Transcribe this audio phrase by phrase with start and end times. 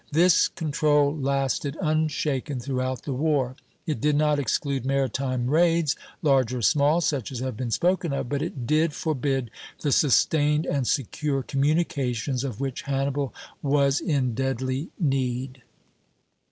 [0.11, 3.55] This control lasted, unshaken, throughout the war.
[3.85, 8.27] It did not exclude maritime raids, large or small, such as have been spoken of;
[8.27, 9.51] but it did forbid
[9.81, 15.61] the sustained and secure communications of which Hannibal was in deadly need.